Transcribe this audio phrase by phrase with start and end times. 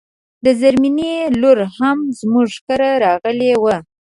[0.45, 3.65] د زرمينې لور هم زموږ کره راغلی و